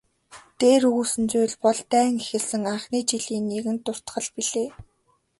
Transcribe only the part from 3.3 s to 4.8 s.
нэгэн дуртгал билээ.